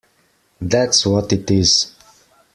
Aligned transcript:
That’s 0.59 1.05
what 1.05 1.31
it 1.31 1.51
is! 1.51 1.91